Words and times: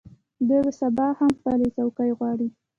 دوی 0.47 0.61
سبا 0.79 1.07
هم 1.19 1.31
خپلې 1.39 1.67
څوکۍ 1.75 2.11
غواړي. 2.17 2.47